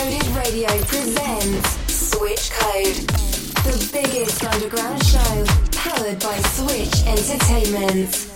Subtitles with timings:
[0.00, 2.96] Coded Radio presents Switch Code,
[3.66, 8.30] the biggest underground show powered by Switch Entertainment.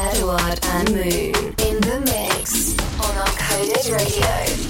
[0.00, 4.69] Edouard and Moon in the mix on Uncoded Radio.